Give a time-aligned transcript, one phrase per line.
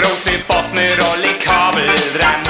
[0.00, 1.86] große Boss ne Rolle Kabel
[2.16, 2.42] dran.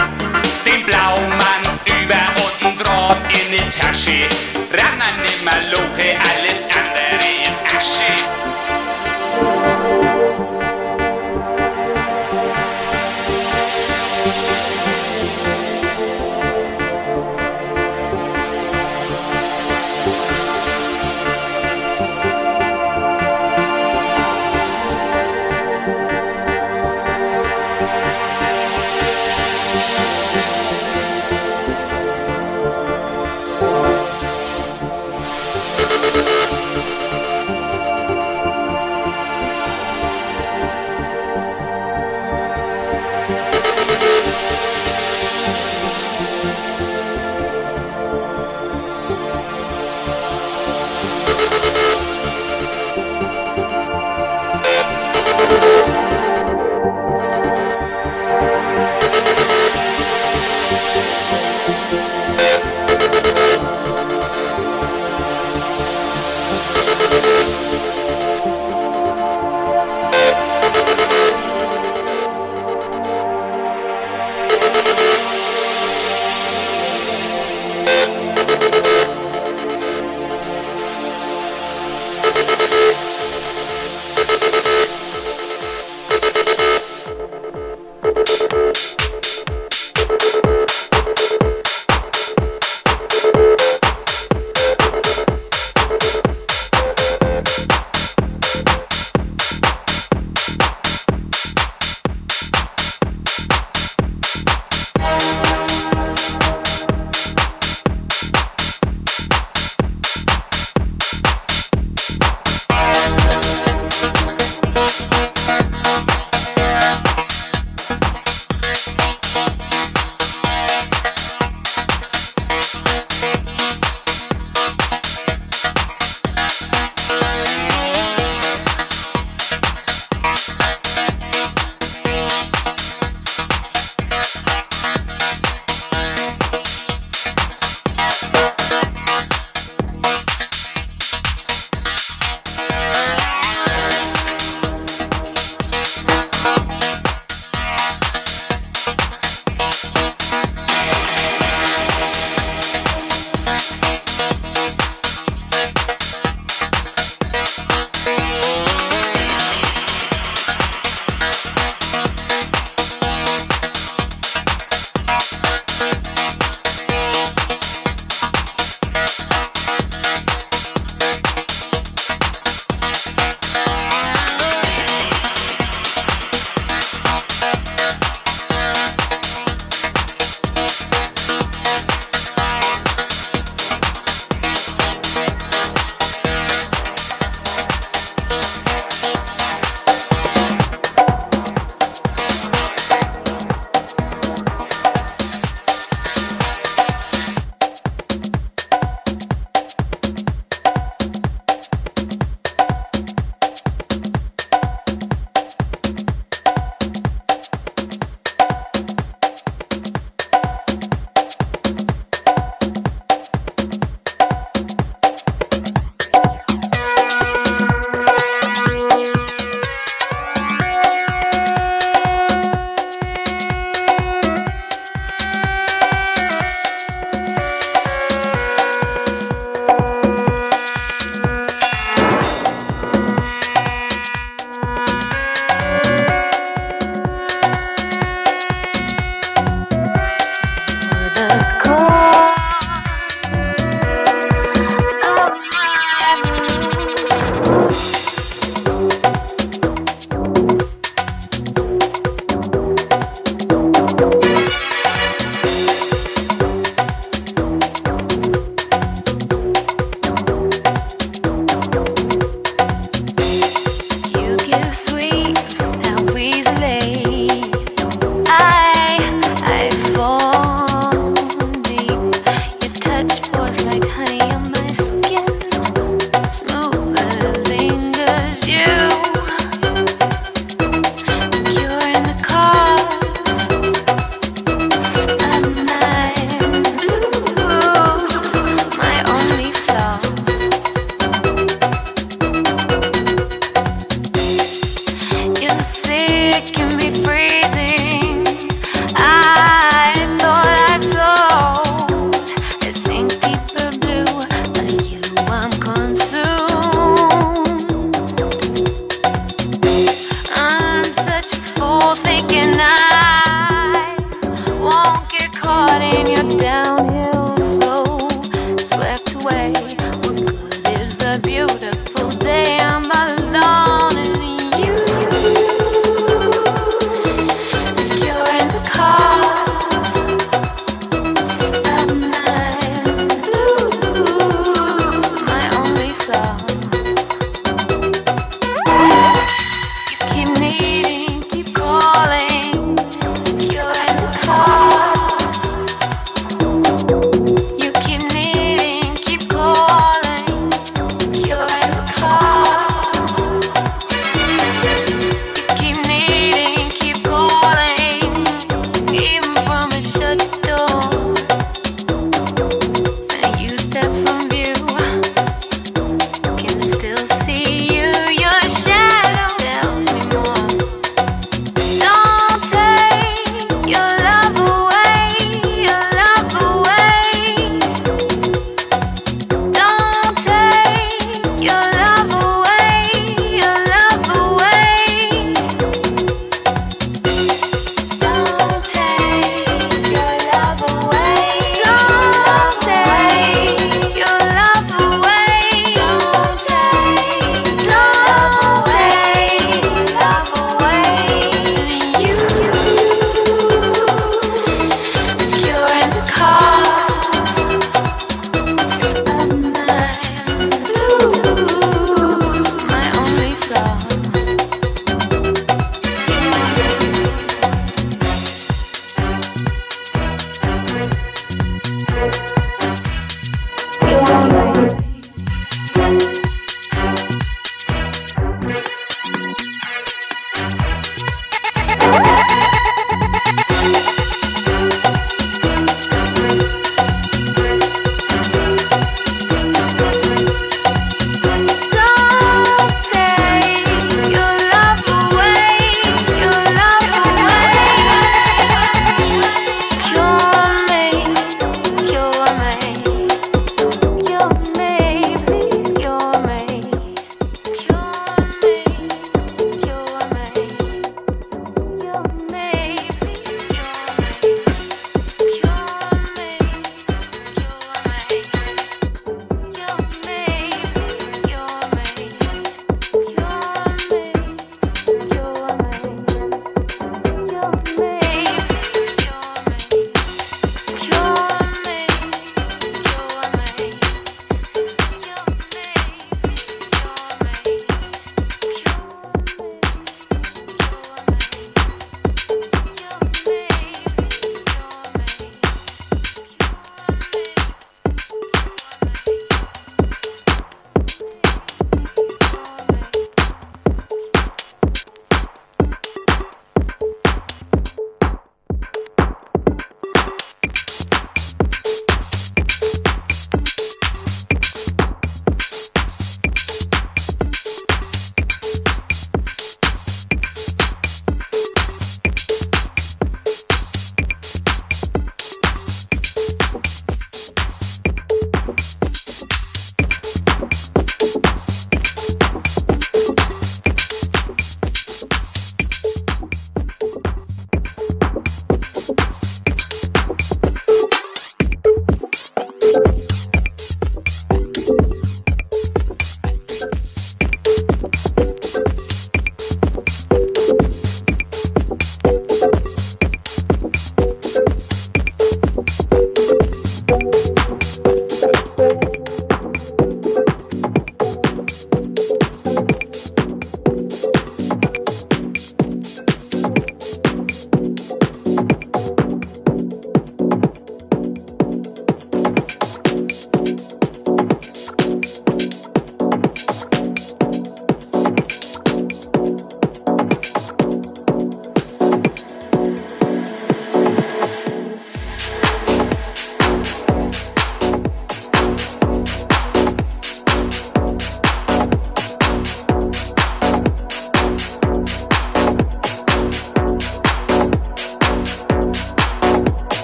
[0.64, 4.28] Den Blaumann über und ein Draht in die Tasche.
[4.72, 6.55] Ran an den Maloche, alles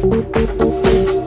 [0.00, 1.17] Música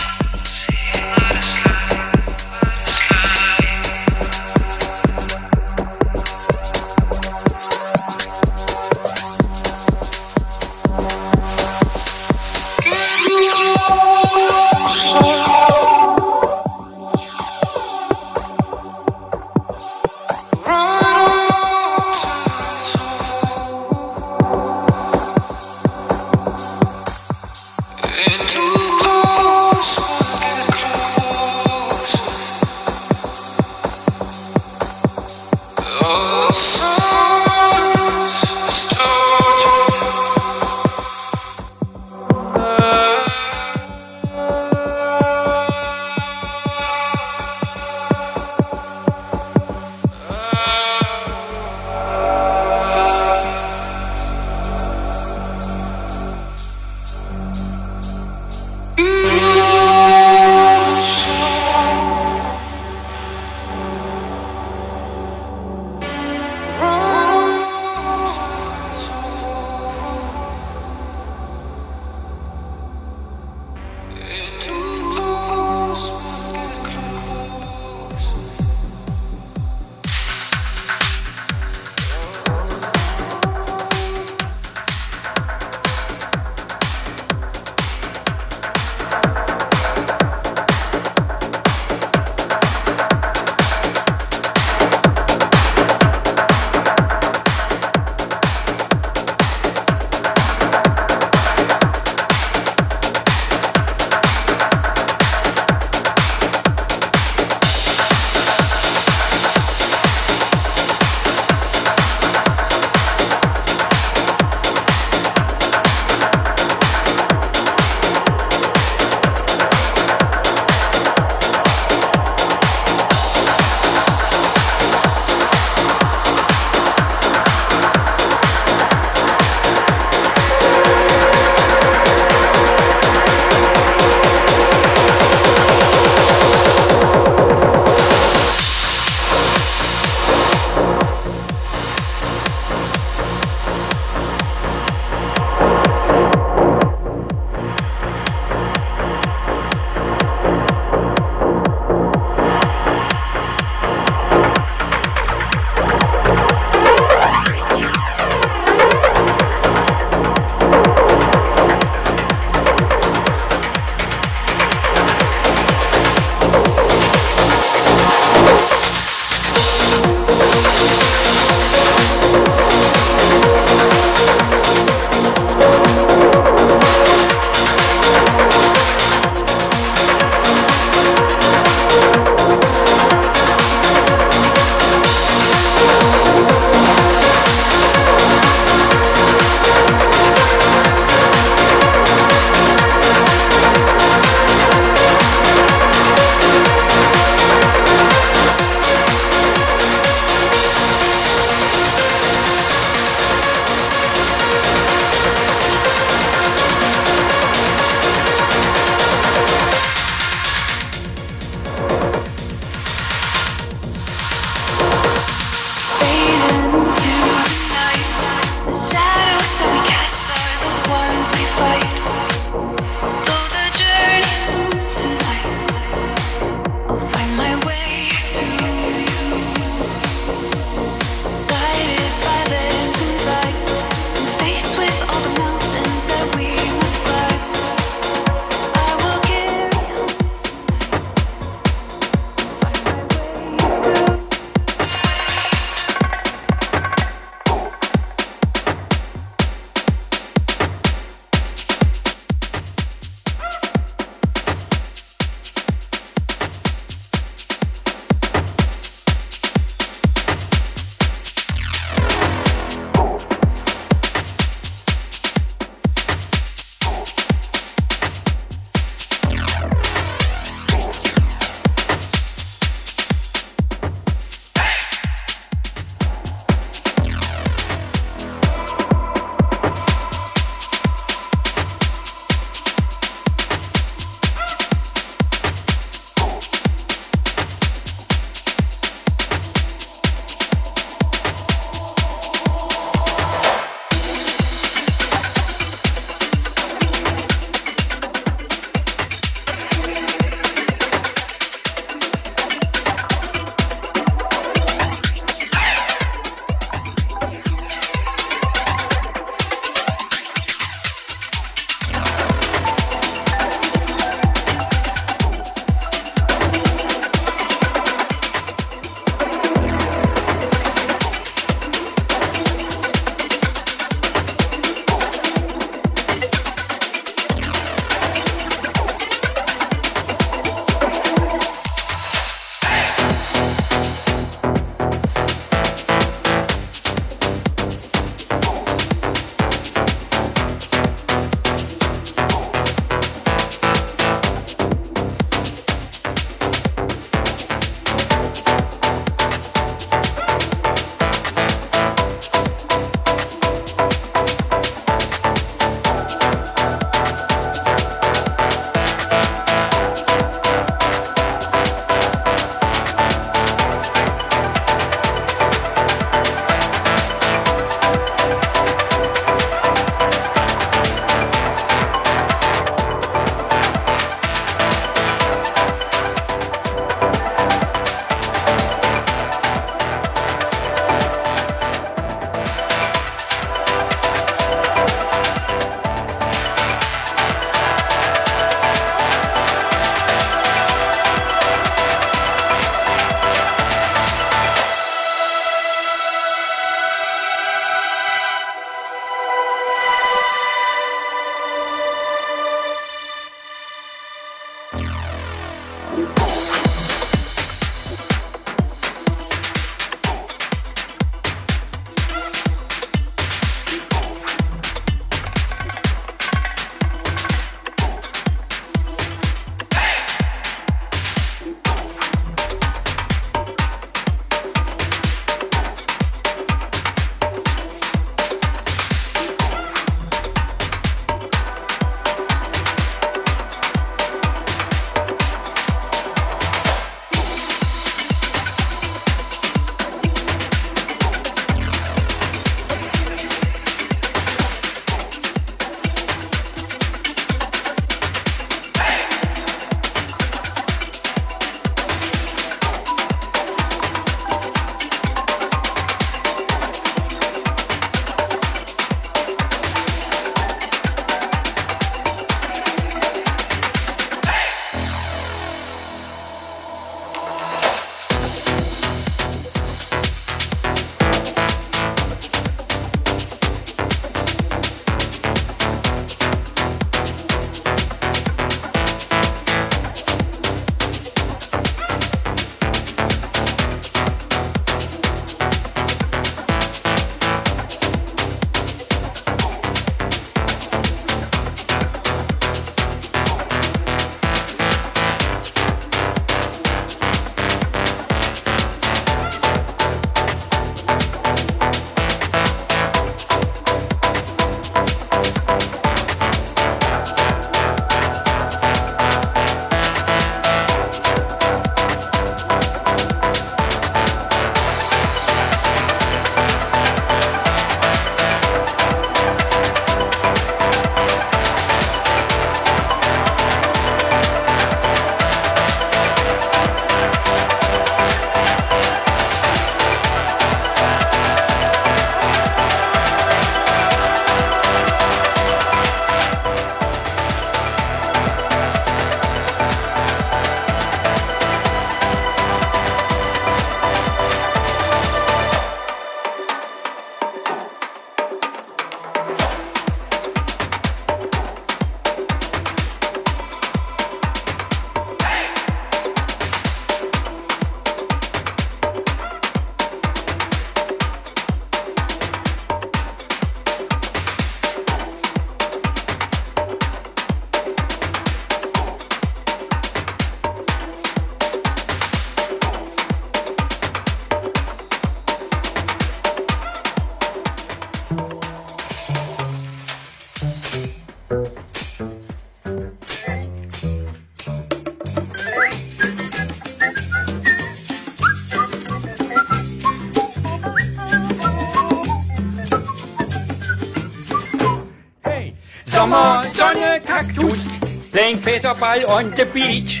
[598.62, 600.00] Peterball on the beach.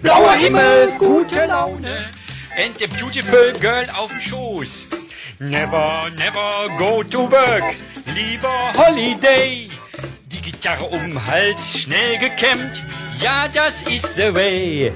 [0.00, 1.98] Blauer Himmel, gute Laune,
[2.56, 5.10] and a beautiful girl auf dem Schoß.
[5.40, 7.64] Never, never go to work,
[8.14, 9.68] lieber Holiday.
[10.26, 12.80] Die Gitarre um den Hals, schnell gekämmt,
[13.20, 14.92] ja, das ist the way.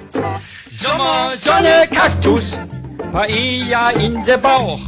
[0.70, 2.56] Sommer, Sonne, Kaktus,
[3.11, 4.78] Paella in the Bauch.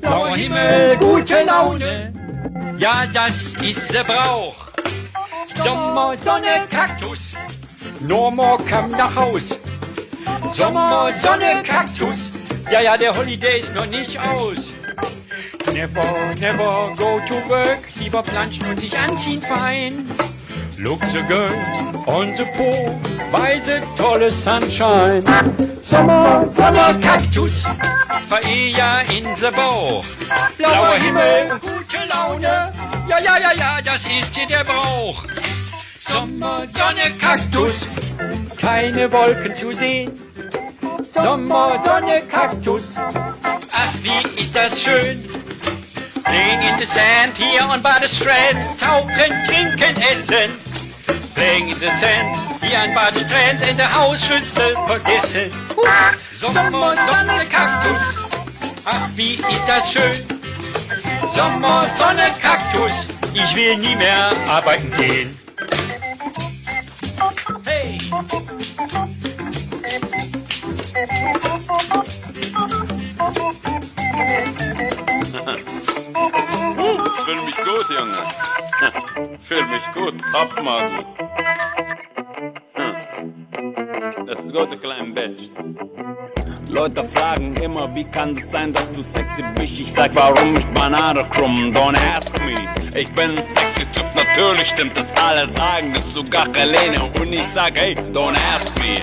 [0.00, 2.12] Blauer Himmel, gute Laune,
[2.76, 4.56] ja, das ist the Brauch.
[5.46, 7.34] Sommer, Sonne, Kaktus,
[8.12, 9.56] Norma kam nach Haus.
[10.54, 12.28] Sommer, Sonne, Kaktus,
[12.70, 14.74] ja, ja, der Holiday ist noch nicht aus.
[15.72, 16.04] Never,
[16.38, 20.06] never go to work, lieber planschen und sich anziehen fein.
[20.76, 21.54] Look the girls
[22.04, 23.00] on the pool
[23.64, 25.22] the tolle sunshine.
[25.82, 27.64] Sommer, Sommer, Kaktus,
[28.28, 30.04] Paella in the Bauch.
[30.58, 32.72] Blauer Himmel, gute Laune,
[33.08, 35.24] ja, ja, ja, ja, das ist hier der Brauch.
[36.12, 37.86] Sommer, Sonne, Kaktus,
[38.60, 40.12] keine Wolken zu sehen.
[41.14, 45.26] Sommer, Sonne, Kaktus, ach, wie ist das schön.
[46.24, 50.50] Playing in the sand hier on the strand, tauchen, trinken, essen.
[51.34, 55.50] Playing in the sand hier an the strand, in der Hausschüssel vergessen.
[56.34, 58.16] Sommer, Sonne, Kaktus,
[58.84, 60.12] ach, wie ist das schön.
[61.34, 65.41] Sommer, Sonne, Kaktus, ich will nie mehr arbeiten gehen.
[77.24, 79.38] Fühl mich gut, Junge.
[79.40, 81.04] Fühl mich gut, Topmodel.
[82.74, 82.91] Hm.
[84.26, 85.50] Let's go, du kleinen Bitch.
[86.68, 89.78] Leute fragen immer, wie kann das sein, dass du sexy bist?
[89.78, 91.72] Ich sag, warum ich Banane krumm?
[91.72, 92.54] Don't ask me.
[92.98, 95.06] Ich bin ein sexy Typ, natürlich stimmt das.
[95.22, 97.00] Alle sagen das, sogar Helene.
[97.20, 98.96] Und ich sag, hey, don't ask me.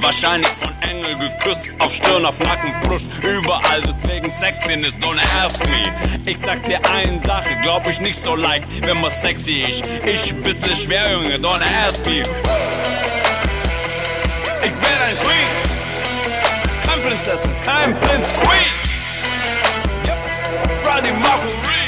[0.00, 3.82] Wahrscheinlich von Engel geküsst, auf Stirn, auf Nacken, Brust, überall.
[3.82, 5.94] Deswegen Sexiness, don't ask me.
[6.26, 9.88] Ich sag dir eine Sache, glaub ich nicht so leicht, wenn man sexy ist.
[10.04, 12.22] Ich bisschen schwer, Junge, don't ask me.
[15.10, 15.48] Ich bin ein Queen.
[16.84, 18.70] Kein Prinzessin, kein Prinz, Queen.
[20.04, 20.18] Yep.
[20.84, 21.82] Freddie Mercury.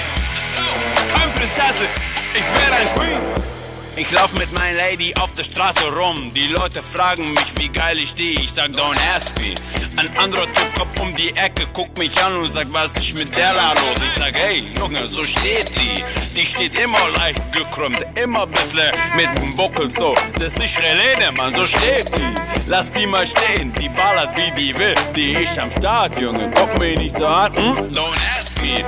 [1.15, 1.86] Kein Prinzessin,
[2.35, 3.52] ich bin ein Queen.
[3.94, 6.32] Ich lauf mit meiner Lady auf der Straße rum.
[6.35, 8.40] Die Leute fragen mich, wie geil ich stehe.
[8.40, 9.55] Ich sag, don't ask me.
[9.98, 13.36] Ein anderer Typ kommt um die Ecke, guckt mich an und sagt, was ist mit
[13.36, 14.02] der da los?
[14.06, 16.02] Ich sag, hey, Junge, so steht die.
[16.35, 20.14] Die steht immer leicht gekrümmt, immer bisschen mit dem Buckel so.
[20.39, 22.35] Das ist Helene, Mann, so steht die.
[22.66, 24.94] Lass die mal stehen, die ballert wie die will.
[25.14, 27.55] Die ist am Start, Junge, guck mich nicht so an.
[27.55, 27.74] Hm?
[27.94, 28.82] Don't ask me.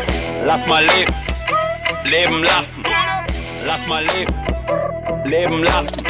[0.46, 1.14] Lass mal leben,
[2.04, 2.82] leben lassen.
[3.64, 4.34] Lass mal leben.
[5.24, 6.02] Leben lassen.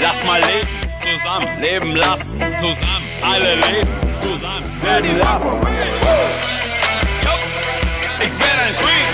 [0.00, 0.68] Lass mal leben.
[1.00, 4.64] Zusammen, leben lassen zusammen, alle leben zusammen.
[4.80, 5.08] Für die.
[8.20, 9.08] Ich bin ein Queen,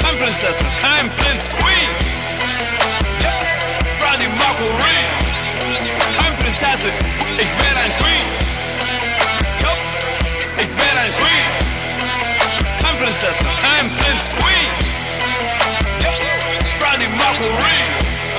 [0.00, 1.90] kein Prinzessin, kein Prinz, Queen.
[4.00, 4.98] Freddie Mercury,
[6.18, 6.92] kein Prinzessin,
[7.38, 8.26] ich bin ein Queen.
[10.58, 11.46] Ich bin ein Queen,
[12.82, 14.55] kein Prinzessin, kein Prinz, Queen.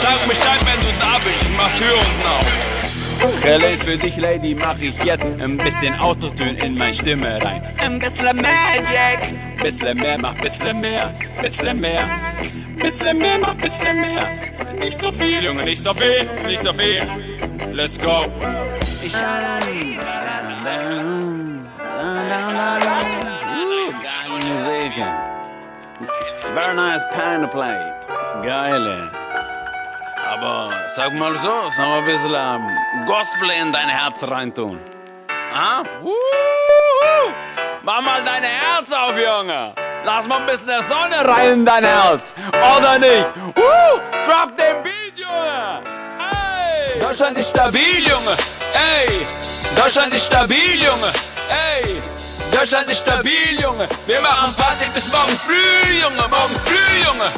[0.08, 3.44] Sag Bescheid, wenn du da bist, ich mach Tür unten auf.
[3.44, 7.62] Relays für dich, Lady, mach ich jetzt ein bisschen Autotune in meine Stimme rein.
[7.78, 9.36] Ein bisschen Magic.
[9.62, 12.10] Bisschen mehr, mach bisschen mehr, bisschen mehr.
[12.80, 14.30] Bisschen mehr, mach bisschen mehr.
[14.80, 17.06] Nicht so viel, Junge, nicht so viel, nicht so viel.
[17.74, 18.28] Let's go.
[19.04, 19.60] Ich Geile
[24.54, 24.94] Musik.
[26.54, 27.78] Very nice pen to play.
[28.42, 29.27] Geile.
[30.30, 34.80] Aber sag mal so, sag mal ein bisschen ähm, Gospel in dein Herz reintun.
[35.54, 35.84] Ah?
[36.02, 37.34] Wuhu!
[37.82, 39.74] Mach mal dein Herz auf, Junge.
[40.04, 42.36] Lass mal ein bisschen der Sonne rein in dein Herz.
[42.76, 43.26] Oder nicht?
[43.56, 44.02] Woo!
[44.26, 45.82] Drop den Beat, Junge.
[46.20, 47.00] Ey!
[47.00, 48.36] Deutschland ist stabil, Junge.
[48.74, 49.26] Ey!
[49.82, 51.12] Deutschland ist stabil, Junge.
[51.50, 52.02] Ey!
[52.52, 53.88] Deutschland ist stabil, Junge.
[54.06, 56.28] Wir machen Party bis morgen früh, Junge.
[56.28, 57.30] Morgen früh, Junge.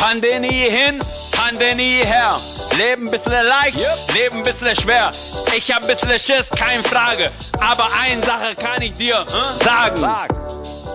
[0.00, 1.00] Pandemie hin,
[1.38, 2.36] Pandemie her.
[2.76, 3.78] Leben bisschen leicht,
[4.14, 5.10] Leben bisschen schwer.
[5.56, 7.30] Ich hab bisschen Schiss, keine Frage.
[7.60, 10.04] Aber eine Sache kann ich dir äh, sagen.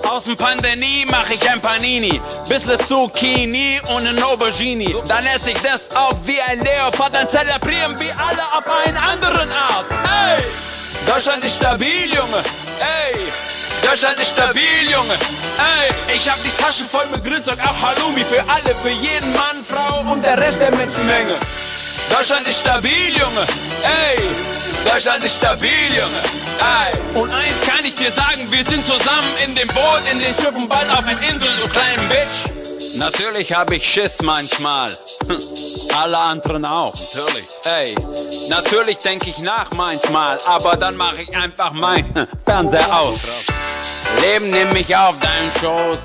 [0.07, 2.21] Aus dem Pandemie mach ich ein Panini.
[2.49, 4.93] Bisschen Zucchini und ein Aubergine.
[5.07, 7.15] Dann esse ich das auf wie ein Leopard.
[7.15, 9.85] Dann zelebrieren wir alle auf einen anderen Art.
[9.89, 10.43] Ey!
[11.07, 12.43] Deutschland ist stabil, Junge.
[12.79, 13.31] Ey,
[13.81, 15.13] Deutschland ist stabil, Junge.
[15.57, 19.63] Ey, ich hab die Tasche voll mit Grünzeug, auch Halloumi für alle, für jeden Mann,
[19.67, 21.33] Frau und der Rest der Menschenmenge.
[22.09, 23.45] Deutschland ist stabil, Junge.
[23.83, 24.19] Ey,
[24.89, 26.21] Deutschland ist stabil, Junge.
[26.59, 30.33] Ey, und eins kann ich dir sagen, wir sind zusammen in dem Boot, in den
[30.35, 32.62] Schiffen, bald auf der Insel, du kleinen Bitch.
[32.95, 34.89] Natürlich hab ich Schiss manchmal.
[35.27, 35.39] Hm,
[36.01, 37.45] Alle anderen auch, natürlich.
[37.65, 37.95] Ey,
[38.49, 42.13] natürlich denke ich nach manchmal, aber dann mache ich einfach mein
[42.45, 43.19] Fernseher aus.
[44.21, 45.97] Leben nimm mich auf deinen Schoß.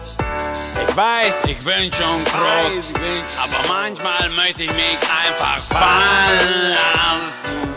[0.89, 2.87] Ich weiß, ich bin schon groß,
[3.43, 7.75] aber manchmal möchte ich mich einfach fallen lassen.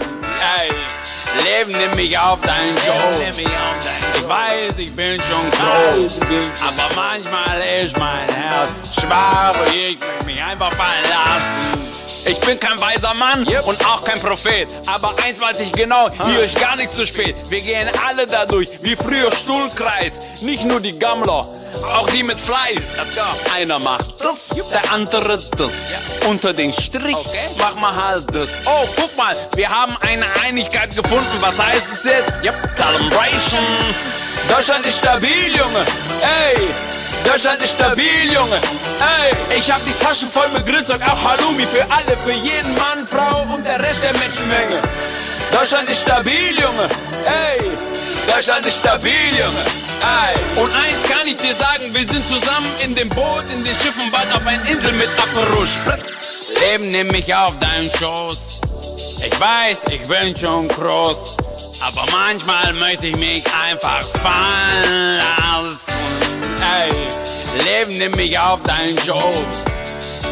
[0.57, 0.71] Ey,
[1.43, 3.37] Leben nimm mich auf deinen Schoß.
[4.15, 6.19] Ich weiß, ich bin schon groß,
[6.67, 11.90] aber manchmal ist mein Herz schwach und ich möchte mich einfach fallen lassen.
[12.26, 14.68] Ich bin kein weiser Mann und auch kein Prophet.
[14.88, 17.35] Aber eins weiß ich genau, hier ist gar nichts zu spät.
[17.49, 20.14] Wir gehen alle dadurch, wie früher Stuhlkreis.
[20.41, 21.48] Nicht nur die Gammler,
[21.95, 22.84] auch die mit Fleiß.
[23.56, 25.73] Einer macht das, der andere das.
[26.27, 27.18] Unter den Strich
[27.57, 28.49] mach mal halt das.
[28.65, 31.38] Oh, guck mal, wir haben eine Einigkeit gefunden.
[31.39, 32.43] Was heißt es jetzt?
[32.43, 33.65] Yep, Celebration.
[34.49, 35.85] Deutschland ist stabil, Junge.
[36.22, 36.68] Ey,
[37.26, 38.60] Deutschland ist stabil, Junge.
[38.99, 43.07] Ey, ich hab die Tasche voll mit Grünzeug, auch Halloumi für alle, für jeden Mann,
[43.07, 44.81] Frau und der Rest der Menschenmenge.
[45.52, 46.89] Deutschland ist stabil, Junge.
[47.26, 47.72] Ey,
[48.27, 49.64] Deutschland ist stabil, Junge.
[50.02, 53.76] Ey, und eins kann ich dir sagen, wir sind zusammen in dem Boot, in den
[53.76, 56.53] Schiffen, bald auf einer Insel mit Aperol Spritz.
[56.60, 58.61] Leben nimm mich auf deinen Schoß.
[59.23, 61.38] Ich weiß, ich bin schon groß,
[61.81, 66.30] aber manchmal möchte ich mich einfach fallen lassen.
[66.61, 66.91] Ey,
[67.65, 69.63] Leben nimm mich auf deinen Schoß.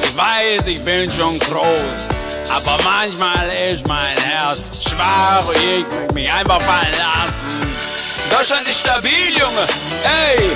[0.03, 1.99] Ich weiß, ich bin schon groß,
[2.49, 7.39] aber manchmal ist mein Herz schwach und ich möchte mich einfach fallen lassen.
[8.31, 9.68] Deutschland ist stabil, Junge.
[10.03, 10.51] Ey,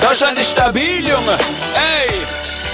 [0.00, 1.38] Deutschland ist stabil, Junge.
[1.74, 2.20] Ey,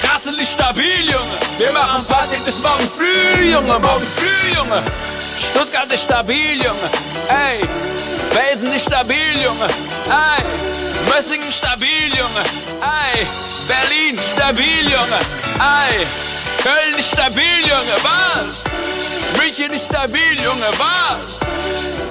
[0.03, 1.37] Kassel ist stabil, Junge.
[1.59, 3.79] Wir machen Party bis morgen früh, Junge.
[3.79, 4.83] Morgen früh, Junge.
[5.39, 6.91] Stuttgart ist stabil, Junge.
[7.29, 7.61] Ey,
[8.35, 9.67] Belsen ist stabil, Junge.
[10.07, 10.45] Ey,
[11.09, 12.43] Mössingen stabil, Junge.
[12.81, 13.27] Ey,
[13.67, 15.21] Berlin stabil, Junge.
[15.59, 16.07] Ey,
[16.63, 17.97] Köln ist stabil, Junge.
[18.03, 18.65] Was?
[19.37, 20.69] München ist stabil, Junge.
[20.79, 21.41] Was?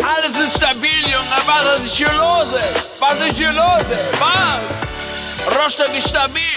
[0.04, 1.38] Alles ist stabil, Junge.
[1.46, 2.54] Was ist hier los?
[2.54, 2.70] ey?
[3.00, 3.84] Was ist hier los?
[3.92, 4.20] ey?
[4.20, 5.56] Was?
[5.56, 6.56] Rostock ist stabil.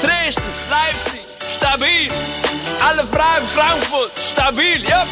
[0.00, 1.20] Dresden, Leipzig,
[1.56, 2.10] stabil.
[2.88, 4.82] Alle frei in Frankfurt, stabil.
[4.82, 5.08] Yep.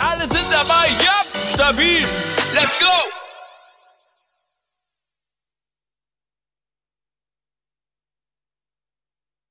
[0.00, 0.88] Alle sind dabei.
[0.88, 1.54] Yep.
[1.54, 2.08] Stabil.
[2.54, 3.19] Let's go.